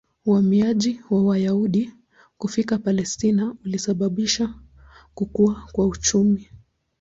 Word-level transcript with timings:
Uhamiaji 0.25 1.01
wa 1.09 1.23
Wayahudi 1.25 1.93
kufika 2.37 2.77
Palestina 2.77 3.55
ulisababisha 3.65 4.53
kukua 5.13 5.67
kwa 5.71 5.87
uchumi. 5.87 6.49